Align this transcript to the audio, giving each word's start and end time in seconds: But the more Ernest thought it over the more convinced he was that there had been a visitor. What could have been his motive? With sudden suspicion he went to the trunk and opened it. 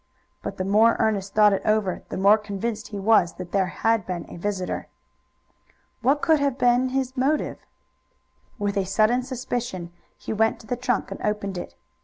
But 0.41 0.57
the 0.57 0.63
more 0.65 0.95
Ernest 0.97 1.35
thought 1.35 1.53
it 1.53 1.61
over 1.63 2.01
the 2.09 2.17
more 2.17 2.39
convinced 2.39 2.87
he 2.87 2.97
was 2.97 3.33
that 3.33 3.51
there 3.51 3.67
had 3.67 4.03
been 4.07 4.25
a 4.27 4.35
visitor. 4.35 4.87
What 6.01 6.23
could 6.23 6.39
have 6.39 6.57
been 6.57 6.89
his 6.89 7.15
motive? 7.15 7.59
With 8.57 8.83
sudden 8.87 9.21
suspicion 9.21 9.93
he 10.17 10.33
went 10.33 10.59
to 10.61 10.65
the 10.65 10.75
trunk 10.75 11.11
and 11.11 11.21
opened 11.21 11.55
it. 11.55 11.75